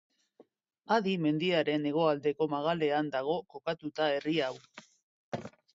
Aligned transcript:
Adi 0.95 1.13
mendiaren 1.25 1.85
hegoaldeko 1.91 2.49
magalean 2.57 3.15
dago 3.19 3.39
kokatuta 3.55 4.13
herri 4.17 4.39
hau. 4.49 4.53